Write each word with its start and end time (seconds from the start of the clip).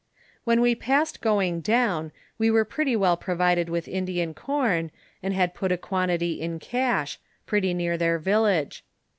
When 0.45 0.61
we 0.61 0.73
passed 0.73 1.21
going 1.21 1.59
down, 1.61 2.11
we 2.39 2.49
were 2.49 2.65
pretty 2.65 2.95
well 2.95 3.15
pro 3.15 3.35
vided 3.35 3.69
with 3.69 3.87
Indian 3.87 4.33
corn, 4.33 4.89
and 5.21 5.31
had 5.31 5.53
put 5.53 5.71
a 5.71 5.77
quantity 5.77 6.41
in 6.41 6.57
cache, 6.57 7.19
pretty 7.45 7.71
near 7.75 7.99
their 7.99 8.17
village. 8.17 8.83